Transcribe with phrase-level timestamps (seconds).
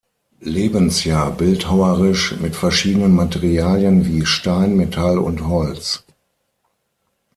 [0.47, 6.03] Lebensjahr bildhauerisch mit verschiedenen Materialien wie Stein, Metall und Holz.